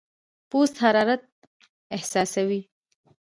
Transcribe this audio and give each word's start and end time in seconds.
پوست 0.49 0.75
حرارت 0.83 1.23
احساسوي. 1.95 2.61